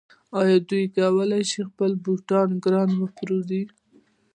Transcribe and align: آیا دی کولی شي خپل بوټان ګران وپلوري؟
آیا 0.39 0.57
دی 0.69 0.81
کولی 0.95 1.43
شي 1.49 1.59
خپل 1.69 1.91
بوټان 2.03 2.49
ګران 2.63 2.89
وپلوري؟ 2.97 3.63